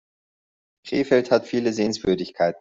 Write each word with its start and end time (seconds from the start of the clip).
Krefeld 0.87 1.29
hat 1.29 1.45
viele 1.45 1.73
Sehenswürdigkeiten 1.73 2.49